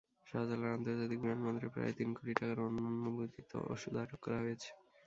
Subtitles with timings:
[0.27, 4.69] শাহজালাল আন্তর্জাতিক বিমানবন্দরে প্রায় তিন কোটি টাকার অননুমোদিত ওষুধ আটক করা হয়েছে।